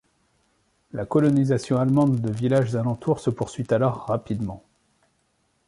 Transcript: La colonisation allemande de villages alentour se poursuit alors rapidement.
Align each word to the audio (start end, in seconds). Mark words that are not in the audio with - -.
La 0.93 1.05
colonisation 1.05 1.77
allemande 1.77 2.21
de 2.21 2.31
villages 2.31 2.75
alentour 2.75 3.19
se 3.19 3.29
poursuit 3.29 3.67
alors 3.71 4.07
rapidement. 4.07 4.63